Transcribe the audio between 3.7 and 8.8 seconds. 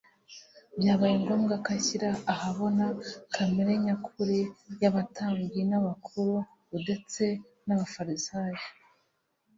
nyakuri y'abatambyi n'abakuru udetse n'abafarisayo.